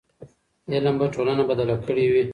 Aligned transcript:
علم 0.73 0.95
به 0.99 1.07
ټولنه 1.15 1.43
بدله 1.49 1.75
کړې 1.85 2.05
وي. 2.11 2.23